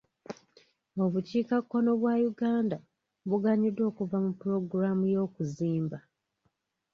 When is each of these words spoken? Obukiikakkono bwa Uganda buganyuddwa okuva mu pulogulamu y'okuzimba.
Obukiikakkono 1.03 1.91
bwa 2.01 2.15
Uganda 2.31 2.77
buganyuddwa 3.29 3.83
okuva 3.91 4.17
mu 4.25 4.31
pulogulamu 4.39 5.03
y'okuzimba. 5.13 5.97